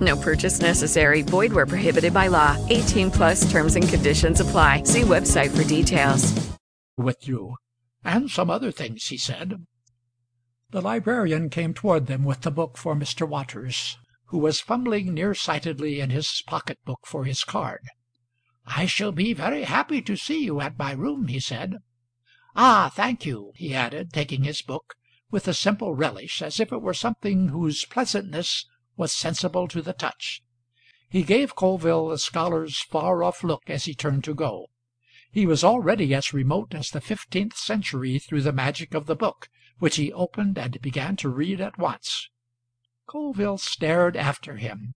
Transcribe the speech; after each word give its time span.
No 0.00 0.16
purchase 0.16 0.60
necessary. 0.60 1.22
Void 1.22 1.52
where 1.52 1.66
prohibited 1.66 2.14
by 2.14 2.28
law. 2.28 2.56
18 2.68 3.10
plus 3.10 3.50
terms 3.50 3.74
and 3.74 3.88
conditions 3.88 4.40
apply. 4.40 4.84
See 4.84 5.02
website 5.02 5.50
for 5.50 5.64
details. 5.64 6.56
With 6.96 7.26
you, 7.26 7.56
and 8.04 8.30
some 8.30 8.48
other 8.48 8.70
things, 8.70 9.06
he 9.06 9.18
said. 9.18 9.66
The 10.70 10.80
librarian 10.80 11.50
came 11.50 11.74
toward 11.74 12.06
them 12.06 12.24
with 12.24 12.42
the 12.42 12.50
book 12.50 12.76
for 12.76 12.94
Mr. 12.94 13.26
Waters, 13.26 13.96
who 14.26 14.38
was 14.38 14.60
fumbling 14.60 15.14
near-sightedly 15.14 16.00
in 16.00 16.10
his 16.10 16.42
pocket-book 16.46 17.00
for 17.06 17.24
his 17.24 17.42
card. 17.42 17.80
"I 18.66 18.86
shall 18.86 19.12
be 19.12 19.32
very 19.32 19.64
happy 19.64 20.02
to 20.02 20.16
see 20.16 20.44
you 20.44 20.60
at 20.60 20.78
my 20.78 20.92
room," 20.92 21.26
he 21.28 21.40
said. 21.40 21.76
"Ah, 22.54 22.92
thank 22.94 23.24
you," 23.24 23.52
he 23.56 23.74
added, 23.74 24.12
taking 24.12 24.44
his 24.44 24.62
book 24.62 24.94
with 25.30 25.48
a 25.48 25.54
simple 25.54 25.94
relish, 25.94 26.42
as 26.42 26.60
if 26.60 26.70
it 26.70 26.82
were 26.82 26.94
something 26.94 27.48
whose 27.48 27.84
pleasantness 27.84 28.64
was 28.98 29.12
sensible 29.12 29.66
to 29.68 29.80
the 29.80 29.94
touch. 29.94 30.42
He 31.08 31.22
gave 31.22 31.56
Colville 31.56 32.08
the 32.08 32.18
scholar's 32.18 32.82
far-off 32.82 33.42
look 33.42 33.70
as 33.70 33.86
he 33.86 33.94
turned 33.94 34.24
to 34.24 34.34
go. 34.34 34.66
He 35.30 35.46
was 35.46 35.64
already 35.64 36.14
as 36.14 36.34
remote 36.34 36.74
as 36.74 36.90
the 36.90 37.00
fifteenth 37.00 37.56
century 37.56 38.18
through 38.18 38.42
the 38.42 38.52
magic 38.52 38.92
of 38.92 39.06
the 39.06 39.16
book, 39.16 39.48
which 39.78 39.96
he 39.96 40.12
opened 40.12 40.58
and 40.58 40.80
began 40.82 41.16
to 41.16 41.30
read 41.30 41.60
at 41.60 41.78
once. 41.78 42.28
Colville 43.06 43.56
stared 43.56 44.16
after 44.16 44.56
him. 44.56 44.94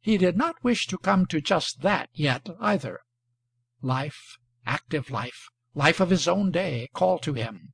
He 0.00 0.18
did 0.18 0.36
not 0.36 0.62
wish 0.64 0.86
to 0.88 0.98
come 0.98 1.26
to 1.26 1.40
just 1.40 1.82
that 1.82 2.10
yet 2.12 2.48
either. 2.58 3.00
Life, 3.80 4.38
active 4.66 5.10
life, 5.10 5.48
life 5.74 6.00
of 6.00 6.10
his 6.10 6.26
own 6.26 6.50
day, 6.50 6.88
called 6.92 7.22
to 7.22 7.34
him. 7.34 7.72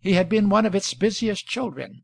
He 0.00 0.14
had 0.14 0.28
been 0.28 0.48
one 0.48 0.66
of 0.66 0.74
its 0.74 0.92
busiest 0.94 1.46
children. 1.46 2.02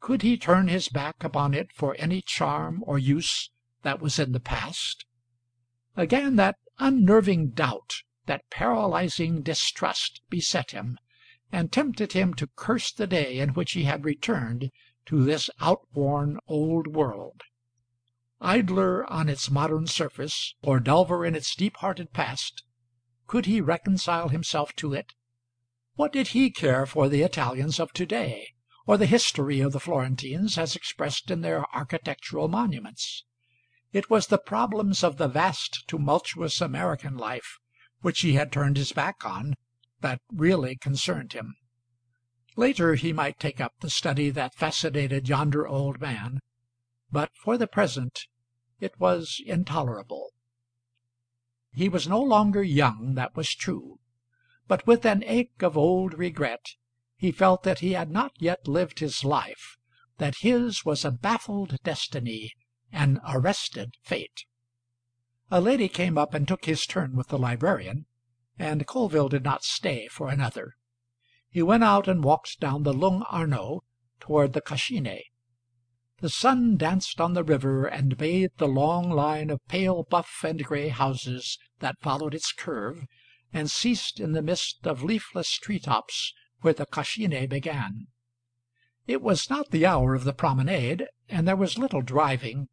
Could 0.00 0.22
he 0.22 0.36
turn 0.36 0.68
his 0.68 0.88
back 0.88 1.24
upon 1.24 1.54
it 1.54 1.72
for 1.72 1.96
any 1.98 2.22
charm 2.22 2.84
or 2.86 3.00
use 3.00 3.50
that 3.82 4.00
was 4.00 4.20
in 4.20 4.30
the 4.30 4.38
past? 4.38 5.04
Again 5.96 6.36
that 6.36 6.54
unnerving 6.78 7.48
doubt, 7.48 8.04
that 8.26 8.48
paralyzing 8.48 9.42
distrust 9.42 10.22
beset 10.30 10.70
him, 10.70 11.00
and 11.50 11.72
tempted 11.72 12.12
him 12.12 12.32
to 12.34 12.46
curse 12.54 12.92
the 12.92 13.08
day 13.08 13.40
in 13.40 13.54
which 13.54 13.72
he 13.72 13.86
had 13.86 14.04
returned 14.04 14.70
to 15.06 15.24
this 15.24 15.50
outworn 15.60 16.38
old 16.46 16.86
world. 16.86 17.42
Idler 18.40 19.04
on 19.10 19.28
its 19.28 19.50
modern 19.50 19.88
surface, 19.88 20.54
or 20.62 20.78
delver 20.78 21.26
in 21.26 21.34
its 21.34 21.56
deep-hearted 21.56 22.12
past, 22.12 22.62
could 23.26 23.46
he 23.46 23.60
reconcile 23.60 24.28
himself 24.28 24.76
to 24.76 24.94
it? 24.94 25.14
What 25.96 26.12
did 26.12 26.28
he 26.28 26.50
care 26.50 26.86
for 26.86 27.08
the 27.08 27.22
Italians 27.22 27.80
of 27.80 27.92
to 27.94 28.06
day? 28.06 28.54
Or 28.88 28.96
the 28.96 29.04
history 29.04 29.60
of 29.60 29.72
the 29.72 29.78
Florentines 29.78 30.56
as 30.56 30.74
expressed 30.74 31.30
in 31.30 31.42
their 31.42 31.62
architectural 31.76 32.48
monuments. 32.48 33.22
It 33.92 34.08
was 34.08 34.28
the 34.28 34.38
problems 34.38 35.04
of 35.04 35.18
the 35.18 35.28
vast 35.28 35.84
tumultuous 35.86 36.62
American 36.62 37.14
life, 37.18 37.58
which 38.00 38.20
he 38.20 38.32
had 38.32 38.50
turned 38.50 38.78
his 38.78 38.92
back 38.92 39.26
on, 39.26 39.56
that 40.00 40.22
really 40.32 40.74
concerned 40.74 41.34
him. 41.34 41.54
Later 42.56 42.94
he 42.94 43.12
might 43.12 43.38
take 43.38 43.60
up 43.60 43.74
the 43.80 43.90
study 43.90 44.30
that 44.30 44.54
fascinated 44.54 45.28
yonder 45.28 45.68
old 45.68 46.00
man, 46.00 46.40
but 47.12 47.30
for 47.44 47.58
the 47.58 47.66
present 47.66 48.20
it 48.80 48.98
was 48.98 49.38
intolerable. 49.44 50.30
He 51.74 51.90
was 51.90 52.08
no 52.08 52.22
longer 52.22 52.62
young, 52.62 53.16
that 53.16 53.36
was 53.36 53.54
true, 53.54 53.98
but 54.66 54.86
with 54.86 55.04
an 55.04 55.22
ache 55.24 55.62
of 55.62 55.76
old 55.76 56.14
regret 56.14 56.76
he 57.18 57.32
felt 57.32 57.64
that 57.64 57.80
he 57.80 57.94
had 57.94 58.12
not 58.12 58.30
yet 58.38 58.68
lived 58.68 59.00
his 59.00 59.24
life, 59.24 59.76
that 60.18 60.36
his 60.36 60.84
was 60.84 61.04
a 61.04 61.10
baffled 61.10 61.76
destiny, 61.82 62.52
an 62.92 63.20
arrested 63.28 63.96
fate. 64.04 64.44
A 65.50 65.60
lady 65.60 65.88
came 65.88 66.16
up 66.16 66.32
and 66.32 66.46
took 66.46 66.64
his 66.66 66.86
turn 66.86 67.16
with 67.16 67.26
the 67.26 67.38
librarian, 67.38 68.06
and 68.56 68.86
Colville 68.86 69.28
did 69.28 69.42
not 69.42 69.64
stay 69.64 70.06
for 70.06 70.28
another. 70.28 70.74
He 71.50 71.60
went 71.60 71.82
out 71.82 72.06
and 72.06 72.22
walked 72.22 72.60
down 72.60 72.84
the 72.84 72.92
Lung 72.92 73.22
Arno 73.22 73.80
toward 74.20 74.52
the 74.52 74.60
Cascine. 74.60 75.22
The 76.20 76.30
sun 76.30 76.76
danced 76.76 77.20
on 77.20 77.34
the 77.34 77.42
river 77.42 77.86
and 77.86 78.16
bathed 78.16 78.58
the 78.58 78.68
long 78.68 79.10
line 79.10 79.50
of 79.50 79.66
pale 79.66 80.04
buff 80.08 80.44
and 80.44 80.64
gray 80.64 80.88
houses 80.88 81.58
that 81.80 81.98
followed 82.00 82.34
its 82.34 82.52
curve, 82.52 83.06
and 83.52 83.68
ceased 83.68 84.20
in 84.20 84.32
the 84.32 84.42
mist 84.42 84.86
of 84.86 85.02
leafless 85.02 85.58
tree 85.58 85.80
tops 85.80 86.32
where 86.60 86.74
the 86.74 86.86
Cascine 86.86 87.46
began. 87.46 88.08
It 89.06 89.22
was 89.22 89.48
not 89.48 89.70
the 89.70 89.86
hour 89.86 90.14
of 90.14 90.24
the 90.24 90.32
promenade, 90.32 91.06
and 91.28 91.46
there 91.46 91.54
was 91.54 91.78
little 91.78 92.02
driving, 92.02 92.68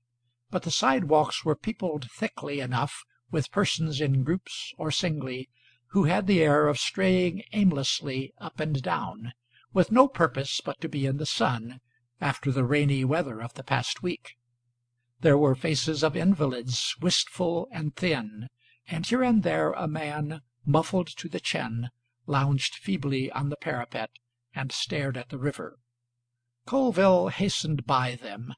but 0.50 0.64
the 0.64 0.72
sidewalks 0.72 1.46
were 1.46 1.56
peopled 1.56 2.10
thickly 2.10 2.60
enough 2.60 3.04
with 3.30 3.52
persons 3.52 4.02
in 4.02 4.24
groups 4.24 4.74
or 4.80 4.90
singly, 4.90 5.50
who 5.90 6.06
had 6.06 6.26
the 6.26 6.42
air 6.42 6.68
of 6.68 6.80
straying 6.80 7.44
aimlessly 7.54 8.34
up 8.40 8.60
and 8.60 8.82
down, 8.82 9.34
with 9.72 9.92
no 9.92 10.08
purpose 10.08 10.62
but 10.66 10.82
to 10.82 10.90
be 10.90 11.06
in 11.06 11.18
the 11.18 11.26
sun, 11.28 11.80
after 12.20 12.52
the 12.52 12.66
rainy 12.66 13.06
weather 13.06 13.40
of 13.40 13.54
the 13.54 13.64
past 13.64 14.02
week. 14.02 14.36
There 15.22 15.38
were 15.38 15.54
faces 15.54 16.04
of 16.04 16.16
invalids, 16.16 16.96
wistful 17.02 17.68
and 17.72 17.96
thin, 17.96 18.50
and 18.88 19.06
here 19.06 19.22
and 19.22 19.44
there 19.44 19.74
a 19.74 19.88
man, 19.88 20.42
muffled 20.66 21.08
to 21.18 21.30
the 21.30 21.40
chin, 21.40 21.90
lounged 22.28 22.76
feebly 22.76 23.32
on 23.32 23.50
the 23.50 23.58
parapet 23.58 24.10
and 24.54 24.72
stared 24.72 25.18
at 25.18 25.30
the 25.30 25.38
river. 25.38 25.78
Colville 26.66 27.28
hastened 27.28 27.86
by 27.86 28.16
them. 28.16 28.54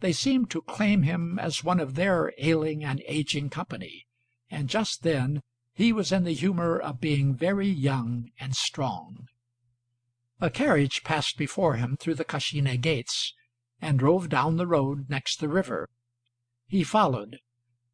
They 0.00 0.12
seemed 0.12 0.50
to 0.50 0.62
claim 0.62 1.02
him 1.02 1.38
as 1.38 1.62
one 1.62 1.78
of 1.78 1.94
their 1.94 2.32
ailing 2.38 2.82
and 2.82 3.00
aging 3.06 3.50
company, 3.50 4.06
and 4.50 4.68
just 4.68 5.02
then 5.02 5.42
he 5.72 5.92
was 5.92 6.10
in 6.10 6.24
the 6.24 6.34
humour 6.34 6.78
of 6.78 7.00
being 7.00 7.34
very 7.34 7.68
young 7.68 8.30
and 8.40 8.56
strong. 8.56 9.28
A 10.40 10.50
carriage 10.50 11.04
passed 11.04 11.38
before 11.38 11.76
him 11.76 11.96
through 11.96 12.16
the 12.16 12.24
Cascine 12.24 12.80
gates, 12.80 13.32
and 13.80 13.98
drove 13.98 14.28
down 14.28 14.56
the 14.56 14.66
road 14.66 15.08
next 15.08 15.38
the 15.38 15.48
river. 15.48 15.88
He 16.66 16.82
followed, 16.82 17.38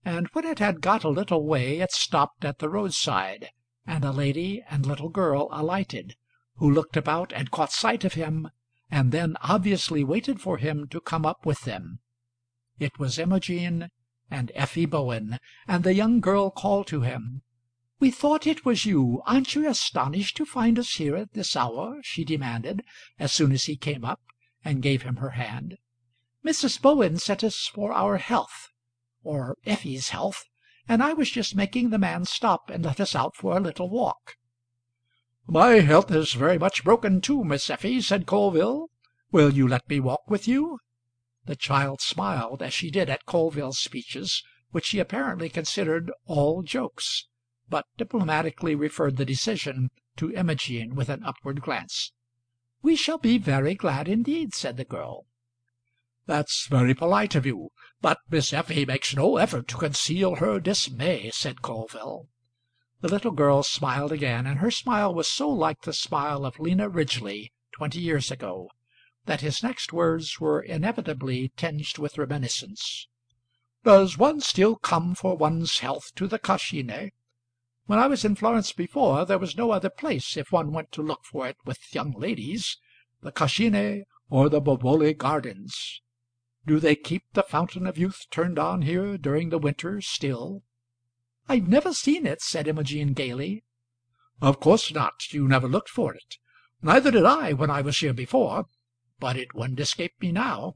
and 0.05 0.29
when 0.29 0.47
it 0.47 0.59
had 0.59 0.81
got 0.81 1.05
a 1.05 1.11
little 1.11 1.45
way 1.45 1.81
it 1.81 1.93
stopped 1.93 2.45
at 2.45 2.59
the 2.59 2.71
roadside, 2.71 3.51
and 3.89 4.05
a 4.05 4.13
lady 4.13 4.63
and 4.69 4.85
little 4.85 5.09
girl 5.09 5.49
alighted, 5.51 6.15
who 6.57 6.71
looked 6.71 6.95
about 6.95 7.33
and 7.33 7.51
caught 7.51 7.73
sight 7.73 8.05
of 8.05 8.13
him, 8.13 8.51
and 8.91 9.13
then 9.13 9.35
obviously 9.41 10.05
waited 10.05 10.43
for 10.43 10.59
him 10.59 10.87
to 10.87 11.01
come 11.01 11.25
up 11.25 11.47
with 11.47 11.63
them. 11.63 11.99
It 12.79 12.99
was 12.99 13.19
Imogene 13.19 13.89
and 14.31 14.53
Effie 14.55 14.85
Bowen, 14.85 15.39
and 15.67 15.85
the 15.85 15.95
young 15.95 16.21
girl 16.21 16.51
called 16.51 16.87
to 16.89 17.01
him. 17.01 17.41
"We 17.99 18.11
thought 18.11 18.47
it 18.47 18.65
was 18.65 18.85
you. 18.85 19.23
Aren't 19.25 19.55
you 19.55 19.67
astonished 19.67 20.37
to 20.37 20.45
find 20.45 20.79
us 20.79 20.97
here 20.97 21.17
at 21.17 21.33
this 21.33 21.57
hour?" 21.57 22.01
she 22.05 22.25
demanded, 22.25 22.85
as 23.19 23.33
soon 23.33 23.53
as 23.53 23.65
he 23.65 23.77
came 23.77 24.05
up, 24.05 24.21
and 24.63 24.83
gave 24.83 25.03
him 25.03 25.17
her 25.17 25.31
hand. 25.31 25.79
"Mrs. 26.45 26.81
Bowen 26.81 27.19
sent 27.19 27.43
us 27.43 27.67
for 27.67 27.93
our 27.95 28.19
health, 28.19 28.69
or 29.23 29.57
Effie's 29.65 30.11
health 30.11 30.45
and 30.91 31.03
I 31.03 31.13
was 31.13 31.31
just 31.31 31.55
making 31.55 31.91
the 31.91 31.99
man 31.99 32.25
stop 32.25 32.71
and 32.71 32.83
let 32.83 32.99
us 32.99 33.15
out 33.15 33.37
for 33.37 33.55
a 33.55 33.61
little 33.61 33.91
walk." 33.91 34.37
"My 35.47 35.81
health 35.81 36.11
is 36.11 36.33
very 36.33 36.57
much 36.57 36.83
broken 36.83 37.21
too, 37.21 37.45
Miss 37.45 37.69
Effie," 37.69 38.01
said 38.01 38.25
Colville. 38.25 38.89
"Will 39.31 39.53
you 39.53 39.69
let 39.69 39.87
me 39.91 40.01
walk 40.01 40.31
with 40.31 40.49
you?" 40.49 40.79
The 41.45 41.57
child 41.57 42.01
smiled 42.01 42.63
as 42.63 42.73
she 42.73 42.91
did 42.91 43.11
at 43.11 43.27
Colville's 43.27 43.79
speeches, 43.79 44.43
which 44.71 44.87
she 44.87 44.99
apparently 44.99 45.51
considered 45.51 46.11
all 46.25 46.63
jokes. 46.63 47.27
but 47.69 47.85
diplomatically 47.99 48.75
referred 48.75 49.19
the 49.19 49.27
decision 49.27 49.91
to 50.17 50.33
Imogene 50.33 50.95
with 50.95 51.11
an 51.11 51.23
upward 51.23 51.61
glance. 51.61 52.13
"We 52.81 52.97
shall 52.97 53.19
be 53.19 53.37
very 53.37 53.75
glad 53.75 54.09
indeed," 54.09 54.55
said 54.55 54.79
the 54.79 54.87
girl. 54.87 55.27
"That's 56.29 56.67
very 56.67 56.93
polite 56.93 57.35
of 57.37 57.47
you, 57.47 57.71
but 58.03 58.19
Miss 58.29 58.53
Effie 58.53 58.85
makes 58.85 59.17
no 59.17 59.39
effort 59.39 59.67
to 59.69 59.79
conceal 59.79 60.35
her 60.35 60.61
dismay," 60.61 61.31
said 61.33 61.63
Colville. 61.63 62.29
The 63.01 63.09
little 63.09 63.31
girl 63.31 63.63
smiled 63.63 64.13
again, 64.13 64.47
and 64.47 64.59
her 64.59 64.71
smile 64.71 65.15
was 65.15 65.27
so 65.27 65.49
like 65.49 65.81
the 65.81 65.95
smile 65.95 66.45
of 66.45 66.59
Lina 66.59 66.91
Ridgely 66.91 67.55
twenty 67.73 68.01
years 68.01 68.31
ago, 68.31 68.69
that 69.25 69.41
his 69.41 69.63
next 69.63 69.91
words 69.91 70.39
were 70.39 70.61
inevitably 70.61 71.51
tinged 71.57 71.97
with 71.97 72.19
reminiscence. 72.19 73.09
"Does 73.83 74.19
one 74.19 74.43
still 74.43 74.77
come 74.77 75.15
for 75.15 75.35
one's 75.35 75.79
health 75.79 76.15
to 76.17 76.27
the 76.27 76.39
Cascine? 76.39 77.13
When 77.87 77.99
I 77.99 78.07
was 78.07 78.23
in 78.23 78.37
Florence 78.37 78.73
before, 78.75 79.25
there 79.25 79.39
was 79.39 79.57
no 79.57 79.71
other 79.71 79.89
place 79.89 80.37
if 80.37 80.53
one 80.53 80.73
went 80.75 80.93
to 80.93 81.03
look 81.03 81.25
for 81.25 81.49
it 81.49 81.57
with 81.65 81.95
young 81.95 82.13
ladies 82.13 82.77
the 83.23 83.33
Cascine 83.33 84.05
or 84.29 84.51
the 84.51 84.61
Boboli 84.61 85.15
Gardens. 85.17 86.03
Do 86.67 86.81
they 86.81 86.97
keep 86.97 87.23
the 87.35 87.45
fountain 87.45 87.87
of 87.87 87.97
youth 87.99 88.27
turned 88.33 88.59
on 88.59 88.83
here 88.83 89.17
during 89.17 89.51
the 89.51 89.61
winter 89.61 90.01
still?" 90.01 90.65
"I've 91.49 91.69
never 91.69 91.95
seen 91.95 92.27
it," 92.27 92.43
said 92.43 92.67
Imogene 92.67 93.13
gaily. 93.13 93.63
"Of 94.43 94.59
course 94.59 94.93
not. 94.93 95.33
You 95.33 95.47
never 95.47 95.69
looked 95.69 95.89
for 95.89 96.17
it. 96.17 96.39
Neither 96.83 97.13
did 97.13 97.25
I 97.25 97.53
when 97.53 97.71
I 97.71 97.81
was 97.81 97.99
here 98.01 98.13
before. 98.13 98.67
But 99.21 99.37
it 99.37 99.55
wouldn't 99.55 99.79
escape 99.79 100.21
me 100.21 100.33
now." 100.33 100.75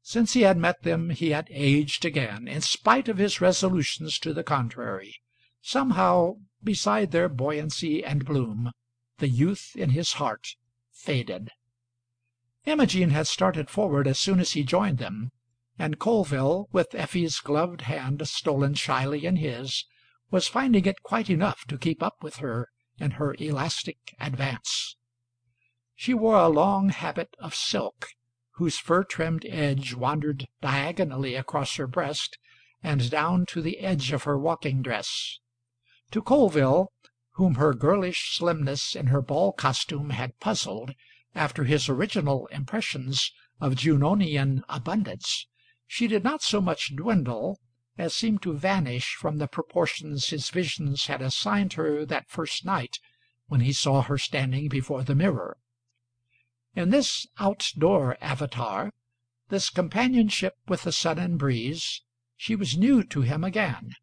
Since 0.00 0.32
he 0.32 0.40
had 0.40 0.56
met 0.56 0.82
them 0.82 1.10
he 1.10 1.28
had 1.28 1.48
aged 1.50 2.06
again, 2.06 2.48
in 2.48 2.62
spite 2.62 3.06
of 3.10 3.18
his 3.18 3.42
resolutions 3.42 4.18
to 4.20 4.32
the 4.32 4.42
contrary. 4.42 5.16
Somehow, 5.60 6.36
beside 6.62 7.10
their 7.10 7.28
buoyancy 7.28 8.02
and 8.02 8.24
bloom, 8.24 8.72
the 9.18 9.28
youth 9.28 9.76
in 9.76 9.90
his 9.90 10.14
heart 10.14 10.56
faded. 10.90 11.50
Imogene 12.66 13.10
had 13.10 13.26
started 13.26 13.68
forward 13.68 14.08
as 14.08 14.18
soon 14.18 14.40
as 14.40 14.52
he 14.52 14.62
joined 14.62 14.96
them 14.96 15.32
and 15.78 15.98
Colville, 15.98 16.66
with 16.72 16.94
Effie's 16.94 17.38
gloved 17.40 17.82
hand 17.82 18.26
stolen 18.26 18.72
shyly 18.72 19.26
in 19.26 19.36
his, 19.36 19.84
was 20.30 20.48
finding 20.48 20.86
it 20.86 21.02
quite 21.02 21.28
enough 21.28 21.66
to 21.66 21.76
keep 21.76 22.02
up 22.02 22.22
with 22.22 22.36
her 22.36 22.70
in 22.98 23.10
her 23.12 23.34
elastic 23.38 23.98
advance. 24.18 24.96
She 25.94 26.14
wore 26.14 26.38
a 26.38 26.48
long 26.48 26.88
habit 26.88 27.34
of 27.38 27.54
silk, 27.54 28.08
whose 28.52 28.78
fur 28.78 29.04
trimmed 29.04 29.44
edge 29.44 29.92
wandered 29.92 30.48
diagonally 30.62 31.34
across 31.34 31.76
her 31.76 31.86
breast 31.86 32.38
and 32.82 33.10
down 33.10 33.44
to 33.46 33.60
the 33.60 33.80
edge 33.80 34.10
of 34.10 34.22
her 34.22 34.38
walking 34.38 34.80
dress. 34.80 35.38
To 36.12 36.22
Colville, 36.22 36.92
whom 37.32 37.56
her 37.56 37.74
girlish 37.74 38.34
slimness 38.34 38.96
in 38.96 39.08
her 39.08 39.20
ball 39.20 39.52
costume 39.52 40.08
had 40.10 40.40
puzzled 40.40 40.94
after 41.36 41.64
his 41.64 41.88
original 41.88 42.46
impressions 42.52 43.32
of 43.60 43.74
Junonian 43.74 44.62
abundance, 44.68 45.48
she 45.84 46.06
did 46.06 46.22
not 46.22 46.42
so 46.42 46.60
much 46.60 46.94
dwindle 46.94 47.58
as 47.98 48.14
seem 48.14 48.38
to 48.38 48.56
vanish 48.56 49.16
from 49.16 49.38
the 49.38 49.48
proportions 49.48 50.28
his 50.28 50.48
visions 50.50 51.06
had 51.06 51.20
assigned 51.20 51.72
her 51.72 52.06
that 52.06 52.30
first 52.30 52.64
night 52.64 53.00
when 53.46 53.60
he 53.60 53.72
saw 53.72 54.02
her 54.02 54.16
standing 54.16 54.68
before 54.68 55.02
the 55.02 55.14
mirror. 55.16 55.58
In 56.76 56.90
this 56.90 57.26
outdoor 57.38 58.16
avatar, 58.22 58.92
this 59.48 59.70
companionship 59.70 60.54
with 60.68 60.84
the 60.84 60.92
sun 60.92 61.18
and 61.18 61.36
breeze, 61.36 62.02
she 62.36 62.54
was 62.54 62.76
new 62.76 63.02
to 63.02 63.22
him 63.22 63.42
again, 63.42 63.96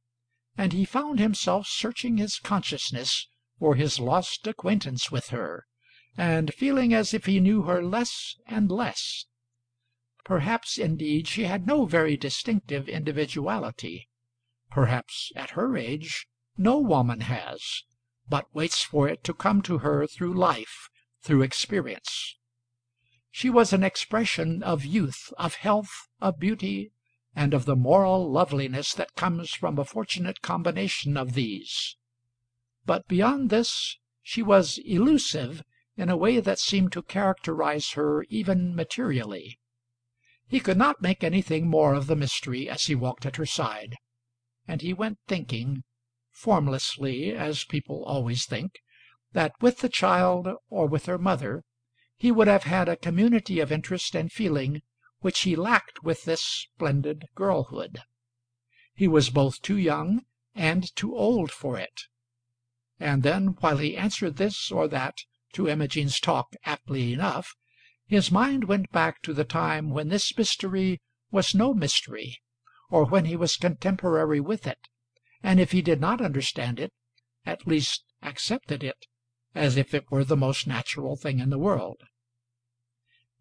and 0.57 0.73
he 0.73 0.83
found 0.83 1.19
himself 1.19 1.67
searching 1.67 2.17
his 2.17 2.39
consciousness 2.39 3.29
for 3.57 3.75
his 3.75 3.99
lost 3.99 4.47
acquaintance 4.47 5.11
with 5.11 5.29
her, 5.29 5.65
and 6.17 6.53
feeling 6.53 6.93
as 6.93 7.13
if 7.13 7.25
he 7.25 7.39
knew 7.39 7.61
her 7.61 7.81
less 7.81 8.35
and 8.45 8.69
less. 8.69 9.27
Perhaps, 10.25 10.77
indeed, 10.77 11.27
she 11.27 11.45
had 11.45 11.65
no 11.65 11.85
very 11.85 12.17
distinctive 12.17 12.89
individuality. 12.89 14.09
Perhaps, 14.69 15.31
at 15.35 15.51
her 15.51 15.77
age, 15.77 16.27
no 16.57 16.77
woman 16.77 17.21
has, 17.21 17.83
but 18.27 18.53
waits 18.53 18.83
for 18.83 19.07
it 19.07 19.23
to 19.23 19.33
come 19.33 19.61
to 19.61 19.79
her 19.79 20.05
through 20.05 20.33
life, 20.33 20.89
through 21.21 21.41
experience. 21.41 22.37
She 23.29 23.49
was 23.49 23.71
an 23.71 23.83
expression 23.83 24.61
of 24.61 24.83
youth, 24.83 25.33
of 25.37 25.55
health, 25.55 26.09
of 26.19 26.39
beauty, 26.39 26.91
and 27.33 27.53
of 27.53 27.63
the 27.63 27.77
moral 27.77 28.29
loveliness 28.29 28.93
that 28.93 29.15
comes 29.15 29.51
from 29.51 29.79
a 29.79 29.85
fortunate 29.85 30.41
combination 30.41 31.15
of 31.15 31.33
these. 31.33 31.95
But 32.85 33.07
beyond 33.07 33.49
this 33.49 33.97
she 34.21 34.43
was 34.43 34.77
elusive 34.85 35.63
in 35.97 36.09
a 36.09 36.17
way 36.17 36.39
that 36.39 36.59
seemed 36.59 36.91
to 36.91 37.03
characterize 37.03 37.91
her 37.91 38.23
even 38.29 38.75
materially. 38.75 39.59
He 40.47 40.59
could 40.59 40.77
not 40.77 41.01
make 41.01 41.23
anything 41.23 41.67
more 41.67 41.93
of 41.93 42.07
the 42.07 42.15
mystery 42.15 42.69
as 42.69 42.85
he 42.85 42.95
walked 42.95 43.25
at 43.25 43.35
her 43.35 43.45
side, 43.45 43.97
and 44.67 44.81
he 44.81 44.93
went 44.93 45.19
thinking, 45.27 45.83
formlessly 46.31 47.31
as 47.31 47.65
people 47.65 48.03
always 48.05 48.45
think, 48.45 48.79
that 49.33 49.53
with 49.61 49.79
the 49.79 49.89
child 49.89 50.47
or 50.69 50.87
with 50.87 51.05
her 51.05 51.17
mother 51.17 51.63
he 52.17 52.31
would 52.31 52.47
have 52.47 52.63
had 52.63 52.87
a 52.87 52.95
community 52.95 53.59
of 53.59 53.71
interest 53.71 54.15
and 54.15 54.31
feeling 54.31 54.81
which 55.21 55.41
he 55.41 55.55
lacked 55.55 56.03
with 56.03 56.23
this 56.23 56.41
splendid 56.41 57.25
girlhood. 57.35 57.99
He 58.93 59.07
was 59.07 59.29
both 59.29 59.61
too 59.61 59.77
young 59.77 60.25
and 60.53 60.95
too 60.95 61.15
old 61.15 61.51
for 61.51 61.77
it. 61.77 62.03
And 62.99 63.23
then, 63.23 63.55
while 63.59 63.77
he 63.77 63.97
answered 63.97 64.37
this 64.37 64.71
or 64.71 64.87
that 64.89 65.15
to 65.53 65.67
Imogene's 65.67 66.19
talk 66.19 66.55
aptly 66.65 67.13
enough, 67.13 67.55
his 68.05 68.31
mind 68.31 68.65
went 68.65 68.91
back 68.91 69.21
to 69.21 69.33
the 69.33 69.43
time 69.43 69.89
when 69.89 70.09
this 70.09 70.37
mystery 70.37 70.99
was 71.31 71.55
no 71.55 71.73
mystery, 71.73 72.41
or 72.89 73.05
when 73.05 73.25
he 73.25 73.35
was 73.35 73.55
contemporary 73.55 74.39
with 74.39 74.67
it, 74.67 74.87
and 75.41 75.59
if 75.59 75.71
he 75.71 75.81
did 75.81 76.01
not 76.01 76.21
understand 76.21 76.79
it, 76.79 76.91
at 77.45 77.67
least 77.67 78.03
accepted 78.21 78.83
it 78.83 79.05
as 79.55 79.77
if 79.77 79.93
it 79.93 80.09
were 80.09 80.23
the 80.23 80.37
most 80.37 80.67
natural 80.67 81.15
thing 81.15 81.39
in 81.39 81.49
the 81.49 81.59
world. 81.59 82.01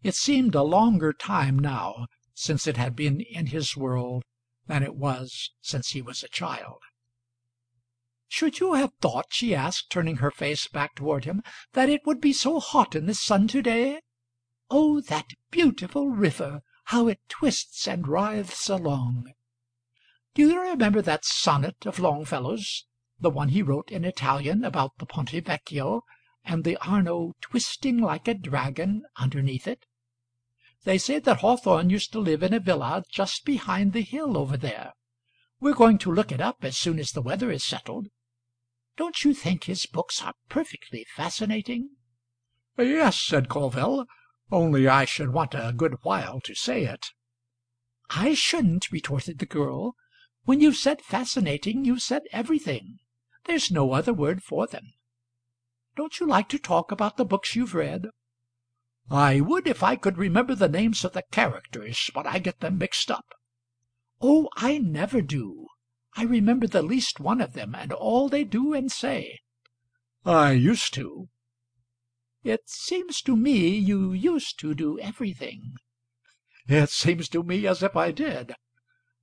It 0.03 0.15
seemed 0.15 0.55
a 0.55 0.63
longer 0.63 1.13
time 1.13 1.59
now 1.59 2.07
since 2.33 2.65
it 2.65 2.77
had 2.77 2.95
been 2.95 3.21
in 3.21 3.47
his 3.47 3.77
world 3.77 4.23
than 4.67 4.83
it 4.83 4.95
was 4.95 5.51
since 5.61 5.89
he 5.89 6.01
was 6.01 6.23
a 6.23 6.29
child. 6.29 6.79
"Should 8.33 8.59
you 8.59 8.73
have 8.73 8.93
thought," 8.99 9.27
she 9.29 9.53
asked, 9.53 9.91
turning 9.91 10.15
her 10.15 10.31
face 10.31 10.67
back 10.67 10.95
toward 10.95 11.25
him, 11.25 11.43
"that 11.73 11.89
it 11.89 12.07
would 12.07 12.19
be 12.19 12.33
so 12.33 12.59
hot 12.59 12.95
in 12.95 13.05
the 13.05 13.13
sun 13.13 13.47
to 13.49 13.61
day? 13.61 14.01
Oh, 14.67 14.99
that 15.01 15.27
beautiful 15.51 16.09
river, 16.09 16.63
how 16.85 17.07
it 17.07 17.19
twists 17.29 17.87
and 17.87 18.07
writhes 18.07 18.67
along! 18.67 19.33
Do 20.33 20.41
you 20.41 20.59
remember 20.59 21.03
that 21.03 21.23
sonnet 21.23 21.85
of 21.85 21.99
Longfellow's, 21.99 22.85
the 23.19 23.29
one 23.29 23.49
he 23.49 23.61
wrote 23.61 23.91
in 23.91 24.03
Italian 24.03 24.65
about 24.65 24.97
the 24.97 25.05
Ponte 25.05 25.29
Vecchio, 25.45 26.01
and 26.43 26.63
the 26.63 26.77
Arno 26.77 27.33
twisting 27.41 27.99
like 27.99 28.27
a 28.27 28.33
dragon 28.33 29.03
underneath 29.17 29.67
it? 29.67 29.85
They 30.83 30.97
say 30.97 31.19
that 31.19 31.41
Hawthorne 31.41 31.91
used 31.91 32.11
to 32.13 32.19
live 32.19 32.41
in 32.41 32.55
a 32.55 32.59
villa 32.59 33.03
just 33.07 33.45
behind 33.45 33.93
the 33.93 34.01
hill 34.01 34.35
over 34.35 34.57
there. 34.57 34.93
We're 35.59 35.75
going 35.75 35.99
to 35.99 36.11
look 36.11 36.31
it 36.31 36.41
up 36.41 36.63
as 36.63 36.75
soon 36.75 36.97
as 36.97 37.11
the 37.11 37.21
weather 37.21 37.51
is 37.51 37.63
settled. 37.63 38.07
Don't 38.97 39.23
you 39.23 39.33
think 39.33 39.63
his 39.63 39.85
books 39.85 40.21
are 40.21 40.33
perfectly 40.49 41.05
fascinating?" 41.15 41.91
"Yes," 42.77 43.21
said 43.21 43.47
Colville. 43.47 44.05
Only 44.51 44.85
I 44.85 45.05
should 45.05 45.31
want 45.31 45.53
a 45.53 45.71
good 45.73 45.95
while 46.01 46.41
to 46.41 46.53
say 46.53 46.83
it." 46.83 47.11
"I 48.09 48.33
shouldn't," 48.33 48.91
retorted 48.91 49.39
the 49.39 49.45
girl. 49.45 49.95
"When 50.43 50.59
you've 50.59 50.75
said 50.75 51.01
fascinating 51.01 51.85
you've 51.85 52.01
said 52.01 52.23
everything. 52.33 52.99
There's 53.45 53.71
no 53.71 53.93
other 53.93 54.11
word 54.11 54.43
for 54.43 54.67
them. 54.67 54.91
Don't 55.95 56.19
you 56.19 56.27
like 56.27 56.49
to 56.49 56.59
talk 56.59 56.91
about 56.91 57.15
the 57.15 57.23
books 57.23 57.55
you've 57.55 57.73
read?" 57.73 58.07
"I 59.09 59.39
would 59.39 59.67
if 59.67 59.83
I 59.83 59.95
could 59.95 60.17
remember 60.17 60.53
the 60.53 60.67
names 60.67 61.05
of 61.05 61.13
the 61.13 61.23
characters, 61.31 62.09
but 62.13 62.27
I 62.27 62.39
get 62.39 62.59
them 62.59 62.77
mixed 62.77 63.09
up." 63.09 63.35
"Oh, 64.19 64.49
I 64.57 64.79
never 64.79 65.21
do. 65.21 65.69
I 66.17 66.23
remember 66.23 66.67
the 66.67 66.81
least 66.81 67.21
one 67.21 67.39
of 67.39 67.53
them, 67.53 67.73
and 67.73 67.93
all 67.93 68.27
they 68.27 68.43
do 68.43 68.73
and 68.73 68.91
say." 68.91 69.39
"I 70.25 70.51
used 70.51 70.93
to. 70.95 71.29
"It 72.43 72.67
seems 72.69 73.21
to 73.21 73.37
me 73.37 73.69
you 73.77 74.11
used 74.11 74.59
to 74.59 74.75
do 74.75 74.99
everything." 74.99 75.77
"It 76.67 76.89
seems 76.89 77.29
to 77.29 77.43
me 77.43 77.65
as 77.65 77.81
if 77.81 77.95
I 77.95 78.11
did. 78.11 78.55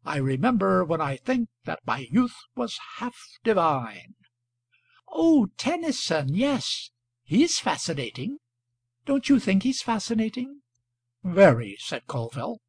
I 0.06 0.16
remember 0.16 0.82
when 0.82 1.02
I 1.02 1.18
think 1.18 1.50
that 1.64 1.86
my 1.86 2.08
youth 2.10 2.36
was 2.54 2.78
half 2.96 3.18
divine." 3.44 4.14
"Oh, 5.08 5.48
Tennyson 5.58 6.34
yes. 6.34 6.90
He's 7.22 7.58
fascinating. 7.58 8.38
Don't 9.04 9.28
you 9.28 9.38
think 9.38 9.62
he's 9.62 9.82
fascinating?" 9.82 10.62
"Very," 11.22 11.76
said 11.78 12.06
Colville. 12.06 12.62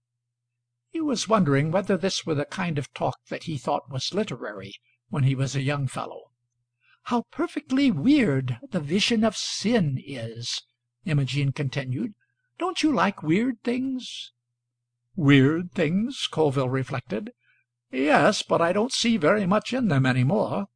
He 0.91 1.01
was 1.01 1.27
wondering 1.29 1.72
whether 1.72 1.98
this 1.98 2.25
were 2.25 2.36
the 2.36 2.46
kind 2.46 2.77
of 2.77 2.93
talk 2.93 3.17
that 3.29 3.43
he 3.43 3.58
thought 3.58 3.89
was 3.89 4.13
literary 4.13 4.75
when 5.10 5.24
he 5.24 5.34
was 5.34 5.55
a 5.55 5.62
young 5.62 5.88
fellow. 5.88 6.31
how 7.03 7.24
perfectly 7.31 7.89
weird 7.89 8.60
the 8.69 8.79
vision 8.79 9.24
of 9.24 9.36
sin 9.36 10.00
is," 10.05 10.62
Imogene 11.05 11.51
continued. 11.51 12.13
"Don't 12.60 12.84
you 12.84 12.91
like 12.93 13.24
weird 13.24 13.63
things?" 13.63 14.34
"Weird 15.15 15.72
things?" 15.72 16.27
Colville 16.27 16.69
reflected. 16.69 17.31
"Yes, 17.91 18.43
but 18.43 18.62
I 18.62 18.74
don't 18.74 18.93
see 18.93 19.17
very 19.17 19.48
much 19.48 19.74
in 19.74 19.88
them 19.88 20.05
any 20.05 20.24
more. 20.24 20.67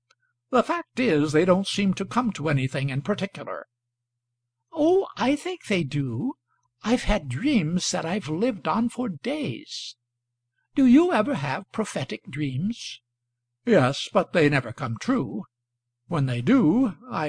The 0.49 0.63
fact 0.63 0.99
is, 0.99 1.31
they 1.31 1.45
don't 1.45 1.67
seem 1.67 1.93
to 1.95 2.05
come 2.05 2.31
to 2.33 2.49
anything 2.49 2.89
in 2.89 3.01
particular." 3.01 3.67
"Oh, 4.71 5.07
I 5.15 5.35
think 5.35 5.65
they 5.65 5.83
do. 5.83 6.35
I've 6.81 7.03
had 7.03 7.29
dreams 7.29 7.91
that 7.91 8.05
I've 8.05 8.29
lived 8.29 8.67
on 8.67 8.89
for 8.89 9.09
days. 9.09 9.95
Do 10.75 10.87
you 10.87 11.13
ever 11.13 11.35
have 11.35 11.71
prophetic 11.71 12.23
dreams?" 12.27 12.99
"Yes, 13.63 14.09
but 14.11 14.33
they 14.33 14.49
never 14.49 14.73
come 14.73 14.97
true. 14.97 15.45
When 16.07 16.25
they 16.25 16.41
do, 16.41 16.97
I 17.11 17.21